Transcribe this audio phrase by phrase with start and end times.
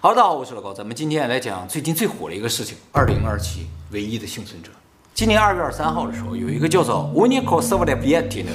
[0.00, 4.70] 好，大家好，我是老高，咱们今天来讲最近最火的一个事情——二零二七唯一的幸存者。
[5.12, 8.46] 今年二月二十三号的时候，有一个叫做 Unico Savlavietino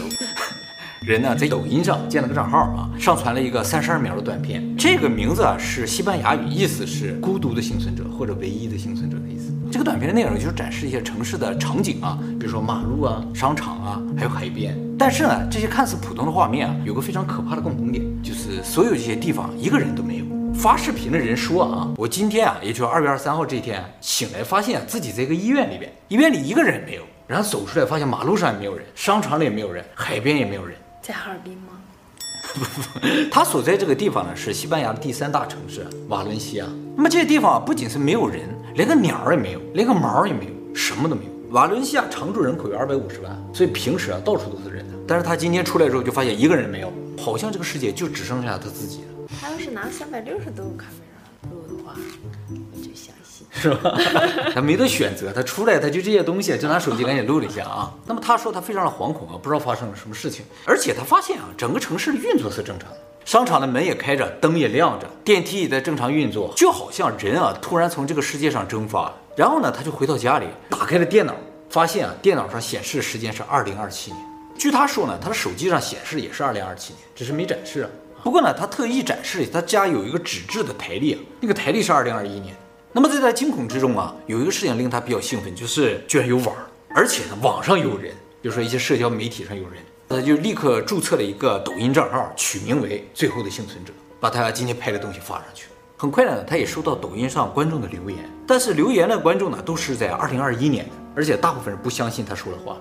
[1.05, 4.73] 人呢，在抖音上建了个账号啊，上传了一个三十二秒的短片。
[4.77, 9.51] 这个名字啊是西班牙语，意思是孤独的幸存者或者唯一的幸存者的意思。
[9.69, 14.79] 这个短片的内容就是展示一些城市的场景啊，比如说马路啊、商场啊，还有海边。
[14.97, 20.22] 但是呢，这些看似普通的画面啊，有个非常可怕的共同点，就是所有这些地方一个人都没有。
[20.55, 30.77] 发视频的人说啊，我今天啊，也就是二月二十三号这一天醒来，发现自己在一个医院里边，医院里一个人也没有，然后走出来发现马路上也没有人，商场里也没有人，海边也没有人。
[31.01, 31.73] 在哈尔滨吗？
[32.53, 36.65] 不不不，他所在这个地方呢是西班牙的第三大城市瓦伦西亚。
[36.95, 38.41] 那么这些地方啊，不仅是没有人，
[38.75, 41.31] 连个鸟也没有，连个毛也没有，什么都没有。
[41.49, 44.93] 瓦伦西亚常住人口有二百五十万，所以平时啊到处都是人的。
[45.07, 49.12] 但是他今天出来之后就发现一个人没有，好像这个世界就只剩下他自己了。
[49.39, 51.95] 他要是拿三百六十度卡梅拉录的话，
[52.71, 53.97] 我就相信，是吧？
[54.53, 57.93] 他没得选择，他出来他就这些东西，就拿手机赶紧录了一下啊。
[58.05, 69.15] 那么他说他非常的惶恐啊，不知道发生了什么事情，而且他发现啊，整个城市的运作是正常的，商场的门也开着，灯也亮着，电梯也在正常运作，就好像人啊突然从这个世界上蒸发了。
[69.35, 71.35] 然后呢，他就回到家里，打开了电脑，
[71.69, 74.23] 发现啊，电脑上显示的时间是二零二七年。
[74.55, 77.89] 据他说呢，他的手机上显示也是二零二七年，只是没展示啊。
[78.23, 82.55] 不过呢，他特意展示他家有一个纸质的台历啊，那个台历是二零二一年。
[82.93, 86.55] 那么在他惊恐之中啊，有一个事情令他比较兴奋，就是居然有网，
[86.95, 89.73] 而且呢网上有人，比如说一些社交媒体上有人，
[90.07, 95.65] 他就立刻注册了一个抖音账号，取名为“最后的幸存者”，把他今天拍的东西发上去。
[95.97, 102.77] 很快呢，他也收到抖音上观众的留言，但是留言的观众呢都是在二零二一年的，而且大部分人不相信他说的话。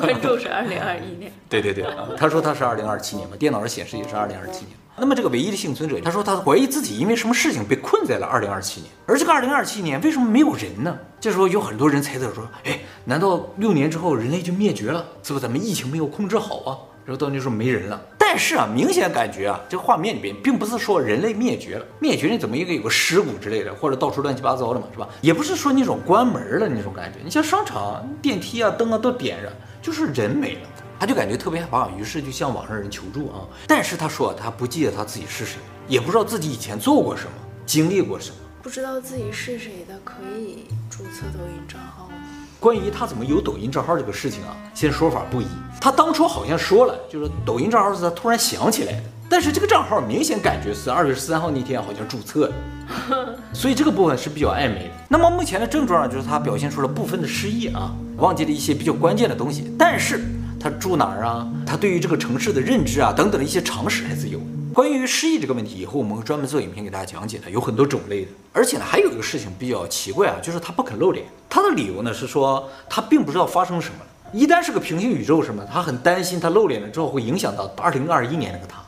[0.00, 4.76] 观众是二零二一年， 对对对，他说他是二零二七年嘛，电脑上显示也是二零二七年。
[4.96, 10.96] 那么这个唯一的幸存者，他说他怀疑自己因为什么事情被困在了二零二七年，而这个二零二七年为什么没有人呢？
[11.18, 15.04] 这时候有很多人猜测说，哎，难道六年之后人类就灭绝了？
[15.22, 16.76] 是不是咱们疫情没有控制好啊？
[17.04, 18.00] 然后到那时候没人了。
[18.32, 25.06] 但是啊，明显感觉啊，这个画面里边并不是说人类灭绝了，灭绝你怎么应该有个尸骨之类的，或者到处乱七八糟的嘛，是吧？
[25.20, 27.18] 也不是说那种关门了那种感觉。
[27.22, 30.60] 你像商场电梯啊，灯啊都点着，就是人没了。
[30.98, 33.44] 他就感觉特别害怕，于是就向网上人求助啊。
[33.66, 37.32] 但是他说他不记得他自己是谁，也不知道自己以前做过什么，
[37.66, 38.36] 经历过什么。
[38.62, 42.14] 不知道自己是谁的可以注册抖音账号吗？
[42.60, 45.46] 关于他怎么有抖音账号这个事情啊，现在说法不一。
[45.80, 54.90] 他当初好像说了，就是抖音账号是他突然想起来的，但是这个账号明显感觉是二月十三号那天好像注册的， 所以这个部分是比较暧昧的。
[55.08, 60.20] 那么目前的症状呢，就是他表现出了部分的失忆啊，忘记了一些比较关键的东西，但是。
[60.60, 61.44] 他住哪儿啊？
[61.66, 64.44] 他对于这个城市的认知啊，等等的一些常识还是有的。
[64.72, 68.30] 关于失忆这个问题，以后我们会专门做影片给大家讲解的，有很多种类的。
[68.54, 71.26] 而且呢，还有一个事情比较奇怪啊，就是他不肯露脸。
[71.48, 73.96] 他的理由呢是说，他并不知道发生了什么。
[74.32, 78.78] 一旦是个平行宇宙什么，他很担心他露脸了之后会影响到二零二一年那个他。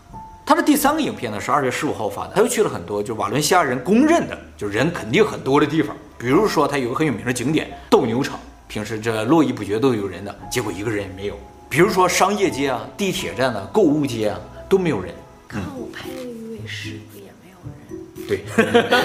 [0.47, 11.39] 他的第三个影片呢是二月十五号发的，他又去了很多就瓦伦西亚人公认的就人肯定很多的地方，比如说他有个很有名的景点斗牛场，平时这络绎不绝都有人的，结果一个人也没有。
[11.69, 15.15] 比如说商业街啊、地铁站啊、购物街啊都没有人。
[15.55, 18.27] 看我拍的鱼尾狮不也没有人？
[18.27, 18.43] 对。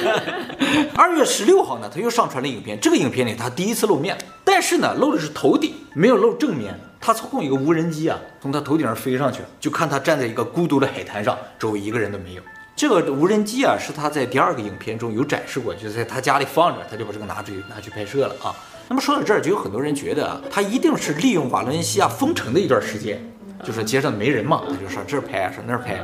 [0.98, 2.80] 二月十六号呢，他又上传了影片。
[2.80, 6.74] 这个影片里他第一次露面，但是呢露的是头顶，没有露正面。
[7.00, 12.42] 他操控一个无人机啊，从他头顶上飞上去，就看他站在一个孤独的海滩上，周围一个人都没有。
[12.76, 18.56] 这个无人机啊是他在第二个影片中有展示过，就在他家里放着，他就把这个拿出去拿去拍摄了啊。
[18.88, 23.22] 那么说到这儿，就有很多人觉得啊，他一定是利用瓦伦西亚封城的一段时间，
[23.64, 26.00] 就是街上没人嘛，他就上这儿拍，上那儿拍，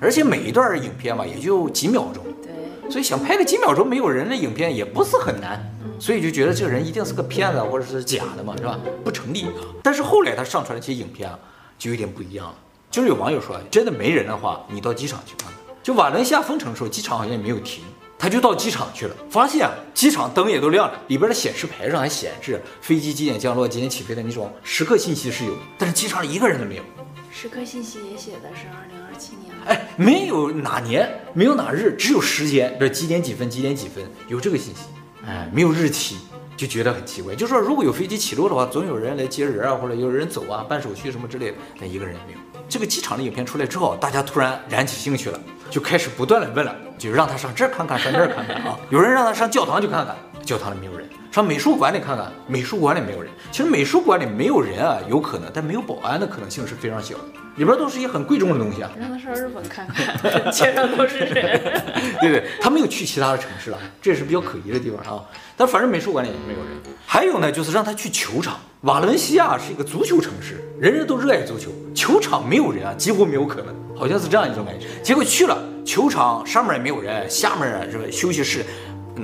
[0.00, 5.60] 而且每一段影片吧也就几秒钟，对，所以想拍个几秒钟没有人的影片也不是很难，
[5.98, 8.78] 所以就觉得这个人一定是个骗子或者是假的嘛，是吧？
[9.04, 9.52] 不成立啊。
[9.82, 11.38] 但是后来他上传了一些影片啊，
[11.78, 12.54] 就有点不一样了。
[12.90, 15.58] 就是有网友说，真的没人的话，你到机场去看看。
[15.82, 17.84] 就瓦伦西亚封城的时候，机场好像也没有停。
[18.18, 26.82] 他就到机场去了，发现啊，机场灯也都亮着，里边的显示牌上还显示飞机几点降落、几点起飞的那种时刻信息是有，但是机场里一个人都没有。
[27.32, 29.54] 时刻信息也写的是二零二七年。
[29.66, 34.82] 哎，没有哪年，没有哪日，只有时间，这几点几分，几点几分，有这个信息。
[35.24, 36.18] 哎，没有日期，
[36.56, 37.34] 就觉得很奇怪。
[37.34, 42.38] 就说如果有飞机起落的话，总有人来接人啊，或者有人走啊，办手续什么之类的，但一个人也没有。
[42.68, 45.40] 这个机场的影片出来之后，大家突然燃起兴趣了。
[45.70, 48.76] 就开始不断的问了，就让他上这儿看看，上那儿看看啊。
[48.90, 51.08] 有人让他上教堂去看看，教堂里没有人。
[51.30, 53.30] 上美术馆里看看，美术馆里没有人。
[53.52, 57.24] 其实美术馆里没有人啊，有可能，但没有保安的可能性是非常小的。
[57.54, 58.90] 里边都是一些很贵重的东西啊。
[58.98, 61.60] 让他上日本看看，街上都是人。
[62.20, 65.22] 对对，他没有去其他的城市了，这也是比较可疑的地方啊。
[65.56, 66.68] 但反正美术馆里也没有人。
[67.06, 68.58] 还有呢，就是让他去球场。
[68.80, 74.86] 瓦伦西亚是一个足球城市，人人都热爱足球，球场没有人啊，几乎没有可能，好像是这样一种感觉。
[75.02, 78.04] 结果去了球场，上面也没有人，下面啊，是吧？
[78.10, 78.64] 休息室。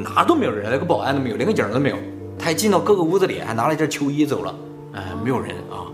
[0.02, 1.96] 哪都没有人，连个保安都没有，连个影都没有。
[2.38, 4.54] 他还进到各个屋子里，还拿了一件秋衣走了。
[4.92, 5.88] 哎，没有人啊。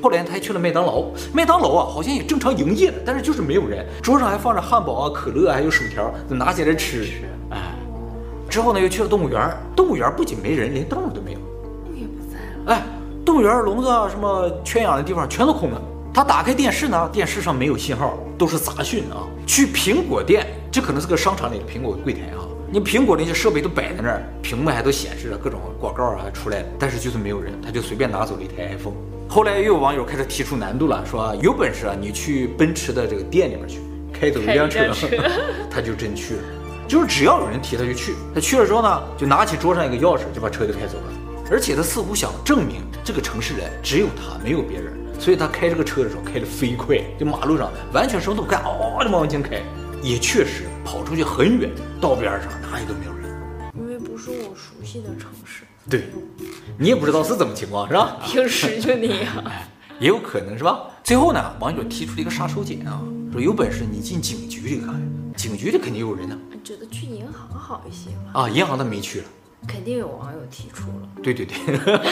[0.00, 3.84] 后来他还去了麦当劳，麦当劳啊，好像也正常营业的，但是就是没有人。
[4.00, 7.04] 桌上还放着汉堡啊、可乐，还有薯条，拿起来吃。
[7.50, 7.74] 哎，
[8.48, 9.50] 之后呢，又去了动物园。
[9.74, 11.38] 动物园不仅没人，连动物都没有。
[11.38, 12.76] 动物也不在了。
[12.76, 12.82] 哎，
[13.24, 15.82] 动物园笼子啊，什么圈养的地方全都空了。
[16.14, 19.26] 他打开电视呢，电视上没有信号，都是杂讯啊。
[19.46, 22.46] 去苹果店，这可能是个商场里的苹果柜台啊。
[22.70, 28.94] 你苹果那些设备都摆在那儿，屏幕还都显示着各种广告啊出来了，但是就是没有人，他就随便拿走了一台 iPhone。
[29.26, 33.80] 后来又有网友开始提出难度了，说有本事啊，你去奔驰的这个店里面去
[34.12, 35.06] 开走一辆车，车
[35.70, 36.40] 他就真去了。
[36.86, 38.14] 就是只要有人提，他就去。
[38.34, 41.12] 他去了之后呢，就拿起桌上一个钥匙，就把车就开走了。
[41.50, 49.62] 而且他似乎想证明这个城市人只有他，没有别人，所以他开这个车的时候开得飞快，就马路上完全什么都不干，嗷就往前开。
[50.02, 53.30] 也确实跑出去很远，道边上哪里都没有人，
[53.74, 55.64] 因为不是我熟悉的城市。
[55.88, 56.04] 对，
[56.78, 58.16] 你也不知道是怎么情况，是吧？
[58.24, 59.44] 平时就那样，
[59.98, 60.82] 也有可能是吧？
[61.02, 63.02] 最后呢，网友提出了一个杀手锏啊，
[63.32, 65.02] 说有本事你进警局里看看，
[65.36, 66.38] 警局里肯定有人呢。
[66.62, 68.42] 觉得去银行好一些吧？
[68.42, 69.26] 啊，银行他没去了，
[69.66, 71.08] 肯定有网友提出了。
[71.22, 71.56] 对对对，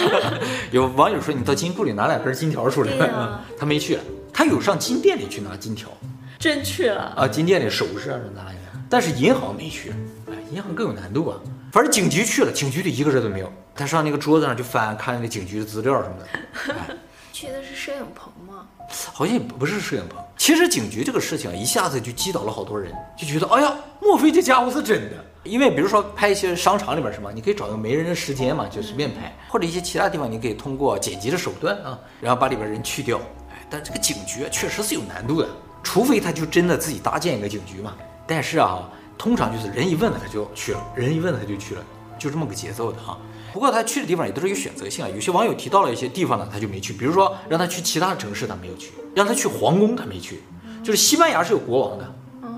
[0.73, 4.03] 有网友说你到金库里拿两根金条出来，啊、 他没去了，
[4.33, 5.91] 他有上金店里去拿金条。
[6.39, 7.27] 真去了啊！
[7.27, 8.43] 金店里首饰啊，什么的，
[8.89, 9.91] 但是银行没去。
[10.31, 11.41] 哎，银行更有难度啊。
[11.73, 13.53] 反正警局去了，警局里一个人都没有。
[13.75, 16.27] 他上那个桌子上去翻，看那个警局的资料什么的。
[16.73, 16.97] 哎、
[17.33, 18.67] 去的是摄影棚吗？
[19.13, 20.23] 好像也不是摄影棚。
[20.37, 25.17] 其实警局这个事情一下子就击倒了好多人，就觉得哎呀，莫非这家伙是真的？
[25.45, 33.19] 因为比如说拍一些商场里边什么，你可以找个没人的时间嘛，就随便拍，或者一些其他地方，你可以通过剪辑的手段啊，然后把里边人去掉。
[33.51, 35.49] 哎，但这个警局确实是有难度的。
[35.87, 37.95] 除非他就真的自己搭建一个警局嘛，
[38.27, 41.85] 但是啊，通常就是人一问了他就去了，人一问他就去了，
[42.19, 43.17] 就这么个节奏的啊。
[43.53, 50.43] 不过他去的地方也都是有选择性啊，有些网友提到了一些地方呢，他就没去，比如说让他去其他的城市，他没有去；让他去皇宫，他没去。
[50.83, 52.05] 就是西班牙是有国王的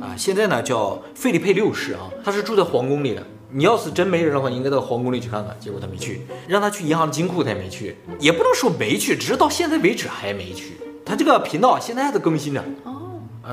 [0.00, 3.22] 啊，现在呢叫费利佩六世啊，他是住在皇宫里的。
[3.50, 5.54] 你要是真没人的话，你应该到皇宫里去看看。
[5.60, 10.78] 结果他没去，让他去银行金库，他也没去，也不能说没去，只是到现在为止还没去。
[11.04, 12.64] 他这个频道现在还在更新着。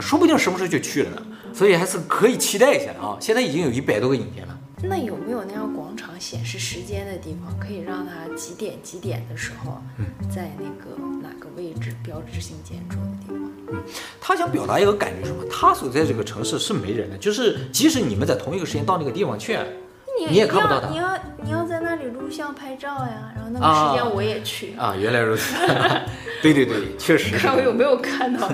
[0.02, 1.22] 说不定什么时候就去了呢，
[1.54, 3.18] 所以还是可以期待一下的啊！
[3.20, 4.58] 现在已经有一百多个影片了。
[4.84, 9.82] 那有没有那样广场显示时间的地方，可以让他几点几点的时候，
[10.30, 13.52] 在那个哪个位置标志性建筑的地方？
[13.72, 13.84] 嗯，
[14.22, 15.44] 他想表达一个感觉什么？
[15.50, 19.58] 他所在这个城市是没人的，就是即使你们在同一个时间到那个地方去。
[20.30, 21.65] 你，也看不到他，你要你要
[22.26, 24.96] 录像拍照呀，然后那个时间我也去啊，啊。
[24.96, 25.54] 原来如此，
[26.42, 27.38] 对对对，确实。
[27.38, 28.52] 看我有没有看到？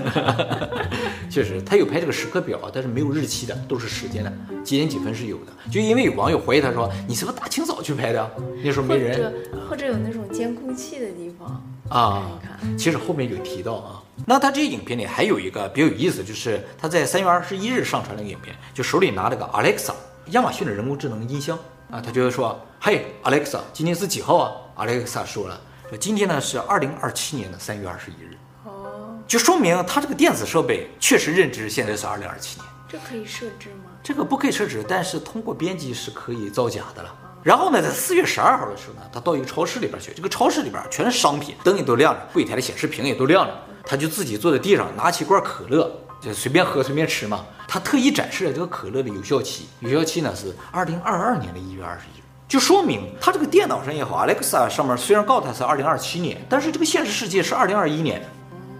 [1.31, 5.53] 确实，他有拍这个时刻表，但是没有日期的，都是时间的，几点几分是有的。
[5.71, 8.29] 就因为有网友怀疑他说，你是不是大清早去拍的？
[8.61, 9.33] 那时候没人，或者，
[9.69, 12.37] 或者有那种监控器的地方啊。
[12.43, 14.03] 看看其实后面有提到啊。
[14.25, 19.93] 那他这些影片里还有一个比较有意思，就是他在三月二十一日上传了一个影片，就手里拿了个 Alexa。
[20.27, 21.57] 亚马逊的人工智能音箱
[21.91, 32.65] 啊，他就会说：“嘿，Alexa，今天是几号啊？”Alexa 说了：“说今天呢是二零二七年的三月二十一日。”哦，就说明他这个电子设备确实认知现在是二零二七年。
[32.87, 33.91] 这可以设置吗？
[34.01, 37.09] 这个不可以设置，但是通过编辑是可以造假的了。
[37.09, 45.91] 哦、然后呢，在四月十二号的时候呢，他到一个超市里边去，这个超市里边全是商品，灯也都亮着，柜台的显示屏也都亮着，他就自己坐在地上，拿起一罐可乐。
[46.21, 58.27] 就随便喝随便吃嘛，他特意展示了这个可乐的有效期，有效期呢是二零二二年的一月二十一日，就说明他这个电脑上也好，Alexa 上面虽然告诉他是二零二七年，但是这个现实世界是二零二一年的，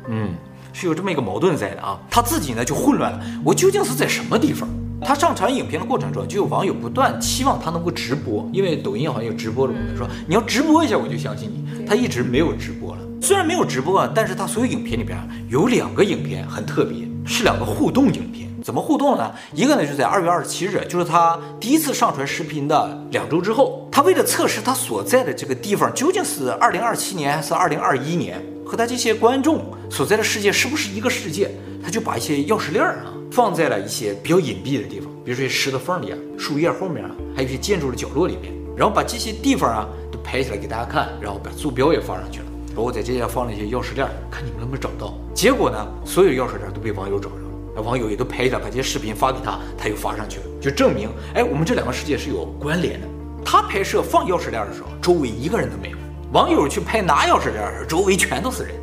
[0.09, 0.33] 嗯，
[0.73, 1.97] 是有这么一个矛盾在的啊。
[2.09, 4.67] 他自己呢就混乱了，我究竟是在什么地方？
[5.01, 11.85] 他上传影片的过程中，就有网友不断期望他能够直播，因为抖音好像有直播的功能，说你要直播一下我就相信你。
[11.85, 15.17] 他一直没有直播了，虽然没有直播啊，但是他所有影片里边
[15.47, 17.09] 有两个影片很特别。
[17.23, 19.31] 是两个互动影片，怎么互动呢？
[19.53, 31.49] 一个呢，就在二月二十七日，就是他第一次上传视频的两周之后，他为了测试他所在的这个地方究竟是二零二七年还是二零二一年，和他这些观众所在的世界是不是一个世界，
[31.83, 38.53] 他就把一些钥匙链啊放在了一些比较隐蔽的地方，比如说石头缝里啊、树叶后面啊，还有一些建筑的角落里面。
[38.77, 42.45] 然后把这些地方啊都拍下来给大家看，然后把坐标也放上去了。
[42.73, 45.13] 然后在这些放了一些钥匙链，看你们能不能找到。
[45.35, 47.35] 结果呢，所有钥匙链都被网友找着，
[47.75, 53.07] 网友也都拍下来，把这些视频发给他，他又发上去了，就证明，哎，我们这两个世界是有关联的。
[53.45, 55.97] 他拍摄放钥匙链的时候，周围一个人都没有；
[56.33, 58.75] 网友去拍拿钥匙链的时候，周围全都是人。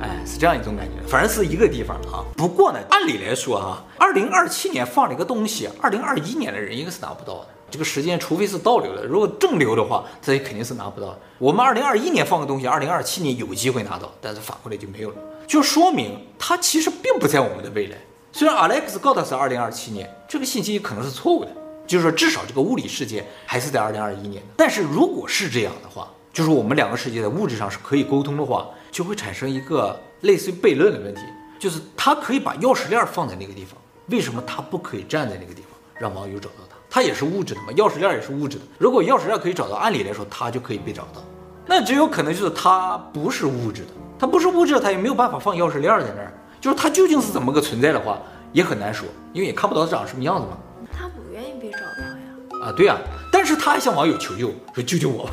[0.00, 2.24] 哎，是这样一种感觉，反正是一个地方啊。
[2.36, 7.48] 不过呢，按理来说啊，二零二七年放了一个东西，二零二一年的人应该是拿不到的。
[7.70, 11.16] 这个时间，除非是倒流的，如果正流的话，这也肯定是拿不到。
[11.38, 17.96] 我们二零二一年放个东西，二零二七年有机会拿到，但是反过来就没有了，就说明它其实并不在我们的未来。
[18.32, 21.50] 虽然 Alex 告诉是二零二七年，这个信息可能是错误的，
[21.86, 24.42] 就是说至少这个物理世界还是在二零二一年。
[24.56, 31.20] 但是如果是这样的话，就是我们两个世界在物质上是可以沟通的话，就会产生一个类似于悖论的问题，
[31.60, 35.70] 就是他可以把钥匙链放在那个地方，为什么他不可以站在那个地方，
[36.00, 36.74] 让网友找到他？
[36.90, 38.64] 他也是物质的嘛，钥匙链也是物质的。
[38.78, 41.22] 如果钥匙链可以找到，按理来说他就可以被找到。
[41.66, 43.88] 那只有可能就是他不是物质的，
[44.24, 46.32] 它不是物质的，它也没有办法放钥匙链在那儿。
[46.58, 48.18] 就是它究竟是怎么个存在的话，
[48.54, 50.56] 也很难说，因为也看不到它长什么样子嘛。
[50.98, 52.64] 他不愿意被找到呀。
[52.64, 53.00] 啊，对呀、啊，
[53.30, 55.28] 但是他还向网友求救，说救救我。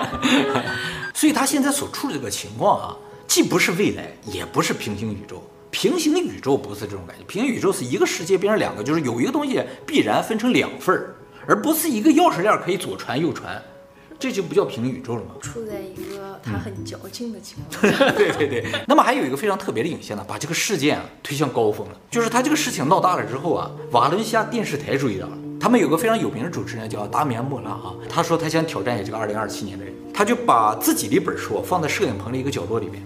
[1.14, 2.94] 所以他现在所处的这个情况啊，
[3.26, 5.42] 既不是未来，也不是平行宇宙。
[5.70, 11.14] 平行宇宙不是这种感觉，平行宇宙是一个世界变成两个，就是有一个东西必然分成两份儿，
[11.46, 13.58] 而不是一个钥匙链可以左传右传，
[14.18, 15.34] 这就不叫平行宇宙了吗？
[15.40, 17.80] 处在一个他很矫情的情况。
[18.08, 18.64] 嗯、对对对。
[18.86, 33.02] 那么还有一个非常特别的影像呢，把这个事件啊推向高峰了，就是他这个事情闹大了之后啊，瓦伦西亚电视台注意到了，他们有个非常有名的主持人叫达米安·莫拉啊，他说他想挑战一下这个二零二七年的人，他就把自己的一本书放在摄影棚的一个角落里面。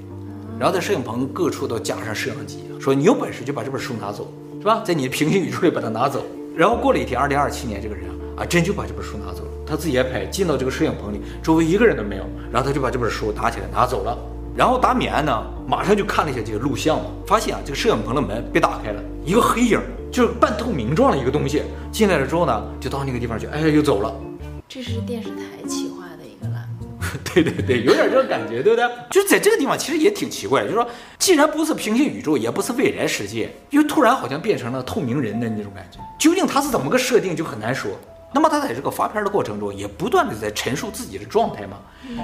[0.58, 4.82] 然后在摄影棚各处都架上摄像机，说你有本事就把这本书拿走，是吧？
[4.84, 6.22] 在你的平行宇宙里把它拿走。
[6.54, 8.04] 然后过了一天，二零二七年这个人
[8.36, 9.49] 啊，啊真就把这本书拿走了。
[9.70, 12.24] 他自己也拍，进到这个摄影棚里，周围一个人都没有。
[12.50, 14.18] 然后他就把这本书拿起来拿走了。
[14.56, 21.62] 然后达米安呢，马上就看了一下这个录像嘛，发现啊，这个摄影棚的门被打开了，一个黑影，就是半透明状的一个东西
[21.92, 24.12] 进来了之后呢，就到那个地方去，哎，又走了。
[24.68, 26.88] 这是电视台企划的一个栏目。
[27.32, 28.84] 对对对，有点这个感觉，对不对？
[29.08, 30.86] 就是在这个地方，其实也挺奇怪，就是说，
[31.16, 37.92] 既然不是平行宇宙，也不是未来世界，又突然好像变成了透明人的那种感觉，究竟他是怎么个设定，就很难说。
[38.32, 41.78] 那么他在这个发片的过程中，也不断的在陈述自己的状态嘛，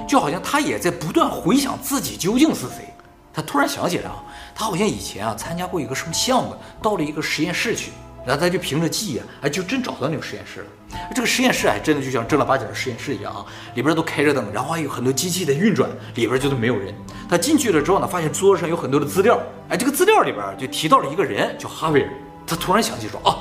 [0.07, 2.93] 就好像他也在不断回想自己究竟是谁。
[3.33, 4.23] 他突然想起来啊，
[4.55, 7.91] 他好像以前啊参加过一个什么项目，到了一个实验室去。
[8.25, 10.65] 然后他就凭着记忆，哎，就真找到那个实验室了。
[11.15, 13.45] 这个实验室还真的就像正儿八经的实验室一样啊，
[13.75, 16.93] 里边都开着灯，然后还有很多机器在运转，里边就是没有人。
[17.29, 22.09] 他进去了之后呢，发现桌子上有很多的资料，哎，这个资料里边就提到了一个人叫哈维尔。
[22.45, 23.37] 他突然想起说，啊，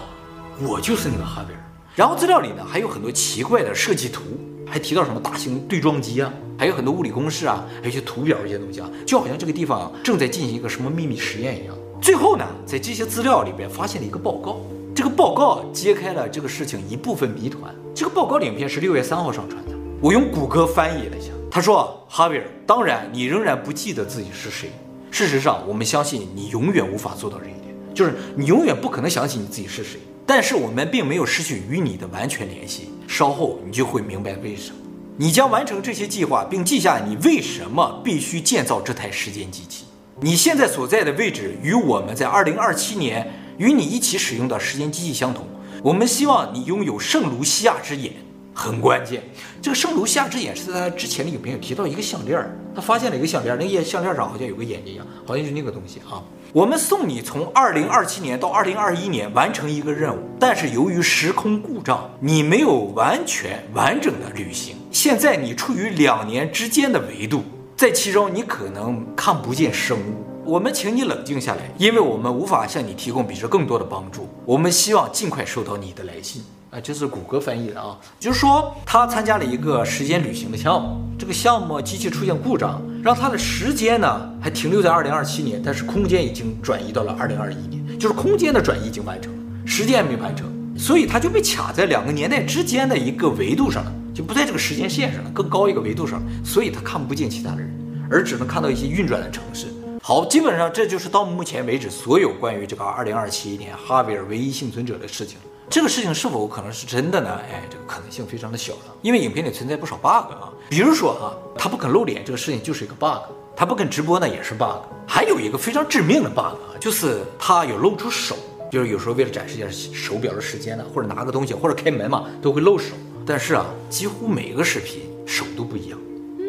[0.61, 1.61] 我就是那个哈维尔。
[1.97, 4.21] 然后资料里呢还有很多奇怪的设计图，
[4.67, 11.75] 还提到什么大型对撞机啊，还有很多物理公式啊，还有一些图表一些东西啊，就好像这个地方正在进行一个什么秘密实验一样。
[11.99, 14.61] 最后呢，在这些资料里边发现了一个报告。
[14.95, 17.75] 这个报告揭开了这个事情一部分谜团。
[17.95, 19.73] 这个报告影片是六月三号上传的，
[20.03, 21.33] 我用谷歌翻译了一下。
[21.51, 24.71] 他说：“哈维尔，当然你仍然不记得自己是谁。
[25.11, 29.99] 事实上，我们相信你永远无法做到这一点，就是你永远不可能想起你自己是谁。
[30.27, 32.91] 但是我们并没有失去与你的完全联系。
[33.07, 34.77] 稍后你就会明白为什么。
[35.17, 39.85] 你将完成这些计划，并记下你为什么必须建造这台时间机器。
[40.21, 43.27] 你现在所在的位置与我们在二零二七年。”
[43.59, 45.43] 与你一起使用的时间机器相同，
[45.83, 48.13] 我们希望你拥有圣卢西亚之眼，
[48.53, 49.23] 很关键。
[49.63, 52.39] 这个圣卢西亚之眼是在他之前的影片有提到一个项链，
[52.75, 56.23] 他发现了一个项链，那个项链上好像有个眼睛一样，好像就是那个东西啊。
[56.57, 64.75] 我们送你从二零二七年到二零二一年完成一个任务，但是由于时空故障，你没有完全完整的旅行。
[64.91, 67.45] 现在你处于两年之间的维度，
[67.77, 70.25] 在其中你可能看不见生物。
[70.47, 74.27] 我们请你冷静下来，因为我们无法向你提供比这更多的帮助。
[74.47, 97.71] 我们希望尽快收到你的来信啊，这是谷歌翻译的啊，就是说他参加了一个时间旅行的项目，这个项目机器出现故障，让他的时间呢还停留在二零二七年，但是空间已经转移到了二零二一年，就是空间的转移已经完成了，时间还没完成，所以他就被卡在两个年代之间的一个维度上了，就不在这个时间线上了，更高一个维度上，所以他看不见其他的人，
[98.11, 99.69] 而只能看到一些运转的城市。
[100.03, 105.39] 好，基本上这就是到目前为止所有关于这个二零二七年哈维尔唯一幸存者的事情。
[105.69, 107.29] 这个事情是否可能是真的呢？
[107.51, 110.53] 哎，这个可能性非常的小了，因为影片里存在不少 bug 啊。
[110.69, 113.21] 比如说哈，他不肯露脸，这个事情就是一个 bug；
[113.57, 114.83] 他不肯直播呢，也是 bug。
[115.07, 118.37] 还有一个非常致命的 bug 啊，就是他有露出手，
[118.71, 122.95] 就是有时候为了展示一下手表的时间呢，或者拿个东西，或者开门嘛，都会露手。
[123.27, 125.99] 但是啊，几乎每个视频手都不一样。
[126.39, 126.47] 嗯，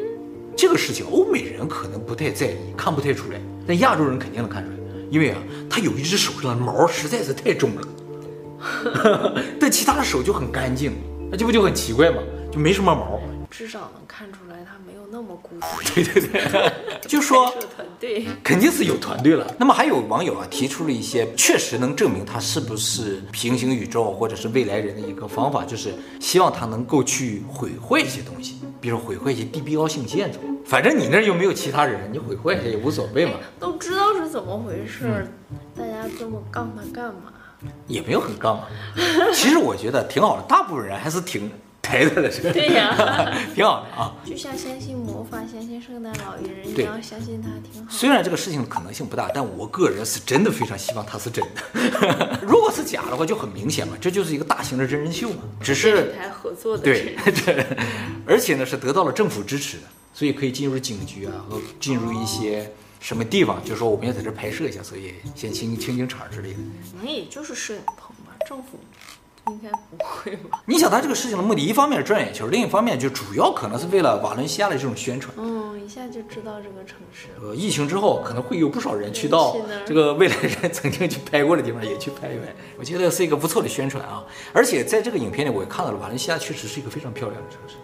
[0.55, 4.77] 这个事情欧美人可能不太在意，看不太出来，但亚洲人肯定能看出来，
[5.09, 7.81] 因为啊，他有一只手上的毛实在是太重了，
[9.59, 10.93] 但其他的手就很干净，
[11.31, 12.17] 那这不就很奇怪吗？
[12.51, 13.19] 就没什么毛。
[13.49, 15.65] 至少能看出来他没有那么孤独。
[15.95, 16.71] 对 对对，
[17.07, 19.55] 就说团队肯定是有团队了。
[19.57, 30.39] 那么还有网友啊提出了一些确实能证明他是不是平行宇宙或者是未来人的一个方法，就是希望他能够去毁坏一些东西，比如毁坏一些地标性建筑。
[30.65, 33.33] 反正你那儿又没有其他人，你毁坏一下也无所谓嘛。
[33.59, 37.31] 都知道是怎么回事，嗯、大家这么杠他干嘛？
[37.87, 38.67] 也没有很杠啊。
[39.33, 41.51] 其实我觉得挺好的，大部分人还是挺。
[41.79, 42.49] 抬的了是吧？
[42.51, 42.93] 对呀，
[43.55, 44.13] 挺好的啊。
[44.25, 47.89] 就像相信魔法、相信圣诞老人一样，相信他挺好。
[47.89, 52.39] 虽然这个事情可能性不大，但我个人是真的非常希望他是真的。
[52.43, 55.37] 如果是假的话，就很明显嘛，这就是一个大型的真人秀嘛。
[55.61, 57.65] 只是台合作的对， 对，
[58.25, 59.83] 而且呢是得到了政府支持的，
[60.13, 62.69] 所以可以进入警局啊，和进入一些
[63.07, 66.57] 什么地方，就是说我们要在这拍摄一下，所以先清清清场之类的。
[66.91, 68.77] 可能也就是摄影棚吧，政府。
[69.47, 70.61] 应该不会吧？
[70.65, 75.33] 你想他这个事情的目的，一方面是赚眼球，另一方面就主要可能是为了瓦伦西亚的这种宣传。
[75.37, 77.27] 嗯，一下就知道这个城市。
[77.41, 84.21] 呃，疫情之后可能会有不少人去到这个未来人曾经去拍过的地方也去拍一拍，我觉得是一个不错的宣传啊。
[84.51, 87.75] 而且在这个影片里，我也看到了瓦伦西亚确实是一个非常漂亮的城市。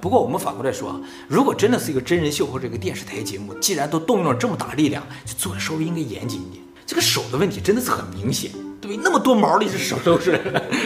[0.00, 6.64] 不过我们反过来说啊，如果真的是一个真人秀或者一个电视台节目，既然都动用了这么大力量，就做的稍微应该严谨一点。
[6.86, 8.50] 这个手的问题真的是很明显。
[8.80, 10.40] 对，那么多毛的，这手都是，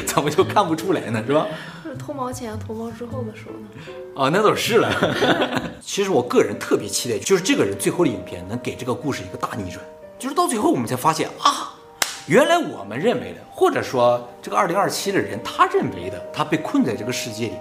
[0.05, 1.23] 怎么就看不出来呢？
[1.25, 1.47] 是吧？
[1.97, 3.69] 脱毛前、脱毛之后的手呢？
[4.17, 4.91] 哦，那倒是了。
[5.81, 9.81] 其实我个人特别期待，就是这个人最后的影片能给这个故事一个大逆转，
[10.19, 11.73] 就是到最后我们才发现啊，
[12.27, 17.55] 原来我们认为的，或者说这个二零二七的人他认为的，他被困在这个世界里，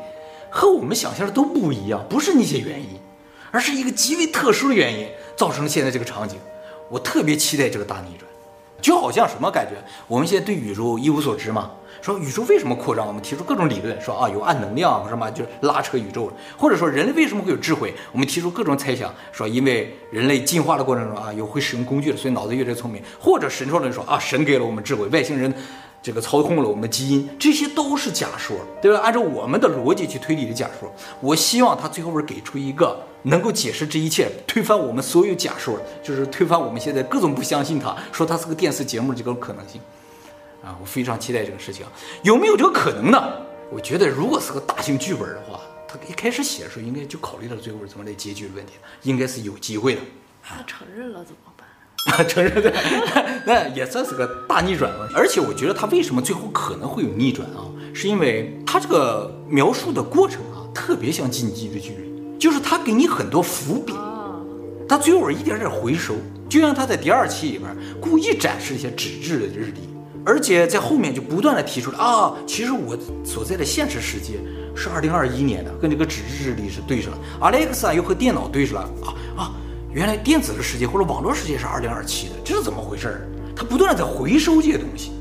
[0.55, 2.89] 和我们想象的都不一样，不是那些原因，
[3.49, 6.37] 而是一个极为特殊的原因造成了现在这个场景。
[6.91, 8.29] 我特别期待这个大逆转。
[8.79, 9.83] 就好像什么感觉？
[10.07, 11.71] 我们现在对宇宙一无所知嘛。
[12.03, 13.07] 说宇宙为什么扩张？
[13.07, 16.31] 我们提出各种理论，说啊有暗能量什么就是拉扯宇宙。
[16.55, 17.91] 或者说人类为什么会有智慧？
[18.11, 23.01] 我们提出各种猜想，说因为人类进化的过程中啊有会使用工具的，所以脑子越来越聪明。
[23.19, 25.51] 或者神说论说啊神给了我们智慧，外星人。
[26.03, 28.99] 这个操控了我们的基因，这些都是假说，对吧？
[28.99, 30.93] 按照我们的逻辑去推理的假说。
[31.21, 39.79] 我希望他最后边给出一个能够解释这一切、推翻我们所有假说，就是推翻我们现在各种不相信他，说他是个电视节目这种可能性。
[40.61, 41.85] 啊，我非常期待这个事情，
[42.21, 43.33] 有没有这个可能呢？
[43.71, 50.01] 我觉得如果是个大型剧本的话，他一开始写的时候应该就考虑到最后怎么来结局的问题，应该是有机会的。
[50.43, 51.52] 他承认了怎么？
[52.17, 52.73] 啊， 承认对，
[53.45, 55.09] 那也算是个大逆转了。
[55.13, 57.65] 而且我觉得他为什么最后可能会有逆转啊？
[57.93, 63.93] 是因为他这个描述的过程啊，特别像进击的巨人，就是他给你很多伏笔，
[64.89, 66.15] 他最后一点点回收，
[66.49, 67.69] 就像他在第二期里边
[68.01, 69.81] 故意展示一些纸质的日历，
[70.25, 74.39] 而且在后面就不断的提出来啊，其实我所在的现实世界
[74.75, 77.17] 是二零二一年的，跟这个纸质日历是对上了。
[77.41, 79.51] 阿莱克萨又和电脑对上了啊啊！
[79.93, 83.29] 原来电子的世界或者网络世界是二零二七的，这是怎么回事？
[83.55, 85.11] 它不断的在回收这些东西，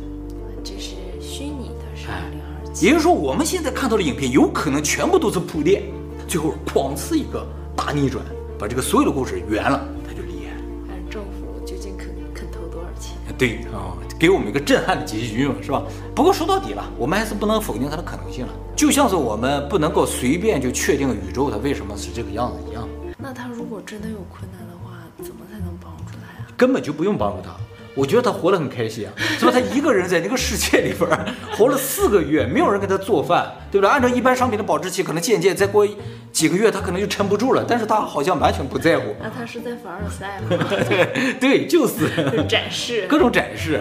[0.65, 2.87] 这是虚拟的，是二零二七。
[2.87, 5.83] 也就是说，我们现在看到的影片有可能全部都是铺垫，
[6.27, 8.25] 最后哐呲一个大逆转，
[8.59, 10.57] 把这个所有的故事圆了，它就厉害。
[10.89, 13.15] 看政府究竟肯肯投多少钱？
[13.37, 15.83] 对啊，给我们一个震撼的结局嘛，是吧？
[16.15, 22.89] 不过说到底了，我们还是不能否定它的可能性了，就像是我们不能够随便就确定宇宙它为什么是这个样子一样。
[23.23, 26.47] 那他如果真的有困难的话，怎么才能帮助他呀？
[26.57, 27.55] 根本就不用帮助他，
[27.95, 29.53] 我觉得他活得很开心啊，是吧？
[29.53, 31.09] 他一个人在那个世界里边
[31.57, 33.89] 活了四个月，没有人给他做饭，对不对？
[33.89, 35.87] 按照一般商品的保质期，可能渐渐再过
[36.33, 37.65] 几个月，他可能就撑不住了。
[37.67, 39.15] 但是他好像完全不在乎。
[39.23, 40.67] 那他是在凡尔赛吗？
[40.89, 42.09] 对 对，就是
[42.49, 43.81] 展示各种展示。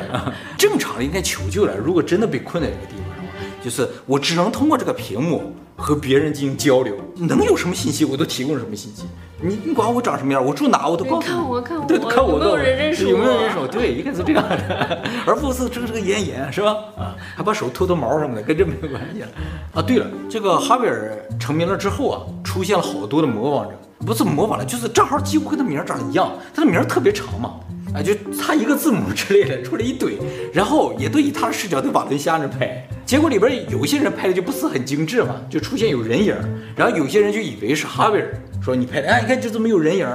[0.56, 1.76] 正常的应该求救了。
[1.76, 5.56] 如果真的被困在这个地方的话，就是我只能通过这个屏幕。
[5.78, 9.02] 和别人进行交流，能有什么信息我都提供什么信息。
[9.42, 11.34] 你你管我长什么样，我住哪我都告诉你。
[11.34, 13.12] 看我看我，对，看我有没有人认识我？
[13.12, 13.68] 有没有人认识我？
[13.68, 16.76] 对，应该是这样的，而不是遮遮掩掩，是吧？
[16.98, 19.28] 啊，还把手脱脱毛什么的，跟这没有关系了。
[19.74, 23.76] 啊，对了，这个哈维尔成名了之后啊，出现了好多的模仿者，
[24.06, 27.56] 不是模仿了，就是账号几乎跟他名长得一样，他的名特别长嘛。
[27.94, 30.18] 啊，就差一个字母之类的，出来一堆，
[30.54, 36.34] 然后也都以他的视角在瓦伦西亚那拍，结果里边有些人拍的就不是很精致嘛，就出现有人影，
[36.74, 40.08] 然后有些人就以为是哈维尔，说你拍的，哎，你看这怎么有人影？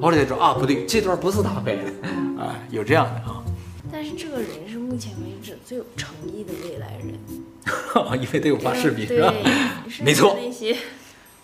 [0.00, 1.82] 后来才说啊，不对，这段不是他拍的，
[2.40, 3.42] 啊，有这样的啊。
[3.90, 7.18] 但是这个人是目前为止最有诚意的未来人，
[8.22, 9.34] 因为得有发视频，对是吧？
[10.02, 10.76] 没错那些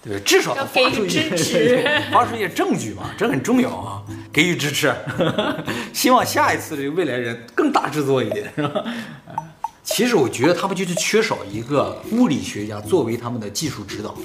[0.03, 4.95] 对，至少他发出一些要给支持 发出一些证据嘛，这很重要啊，给予支持。
[5.93, 8.85] 希望下一次这个未来人更大制作一点，是吧？
[9.83, 14.17] 其实我觉得他们就是缺少一个物理学家作为他们的技术指导。